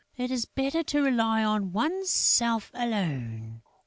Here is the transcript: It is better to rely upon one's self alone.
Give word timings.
It 0.17 0.31
is 0.31 0.45
better 0.47 0.81
to 0.81 1.03
rely 1.03 1.41
upon 1.41 1.73
one's 1.73 2.09
self 2.09 2.71
alone. 2.73 3.61